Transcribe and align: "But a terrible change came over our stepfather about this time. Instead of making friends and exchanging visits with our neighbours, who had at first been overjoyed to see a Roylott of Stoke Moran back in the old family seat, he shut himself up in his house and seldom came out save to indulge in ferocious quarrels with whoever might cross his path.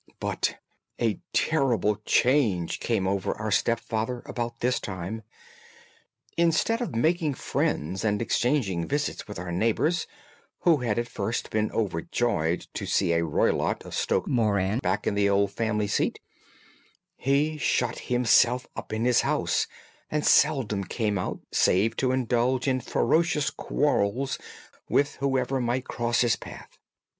"But 0.19 0.55
a 0.99 1.19
terrible 1.31 1.97
change 2.07 2.79
came 2.79 3.07
over 3.07 3.35
our 3.37 3.51
stepfather 3.51 4.23
about 4.25 4.59
this 4.59 4.79
time. 4.79 5.21
Instead 6.37 6.81
of 6.81 6.95
making 6.95 7.35
friends 7.35 8.03
and 8.03 8.19
exchanging 8.19 8.87
visits 8.87 9.27
with 9.27 9.37
our 9.37 9.51
neighbours, 9.51 10.07
who 10.61 10.77
had 10.77 10.97
at 10.97 11.07
first 11.07 11.51
been 11.51 11.71
overjoyed 11.71 12.65
to 12.73 12.87
see 12.87 13.13
a 13.13 13.23
Roylott 13.23 13.85
of 13.85 13.93
Stoke 13.93 14.27
Moran 14.27 14.79
back 14.79 15.05
in 15.05 15.13
the 15.13 15.29
old 15.29 15.51
family 15.51 15.85
seat, 15.85 16.19
he 17.15 17.59
shut 17.59 17.99
himself 17.99 18.65
up 18.75 18.91
in 18.91 19.05
his 19.05 19.21
house 19.21 19.67
and 20.09 20.25
seldom 20.25 20.83
came 20.83 21.19
out 21.19 21.41
save 21.51 21.95
to 21.97 22.11
indulge 22.11 22.67
in 22.67 22.81
ferocious 22.81 23.51
quarrels 23.51 24.39
with 24.89 25.17
whoever 25.17 25.59
might 25.61 25.85
cross 25.85 26.21
his 26.21 26.35
path. 26.35 26.79